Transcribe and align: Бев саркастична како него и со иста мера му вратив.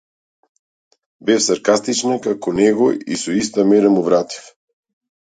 Бев 1.29 1.43
саркастична 1.47 2.15
како 2.23 2.53
него 2.61 2.87
и 3.17 3.19
со 3.25 3.37
иста 3.43 3.67
мера 3.73 3.93
му 3.99 4.07
вратив. 4.09 4.49